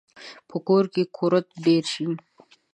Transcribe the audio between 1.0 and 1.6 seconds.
کورت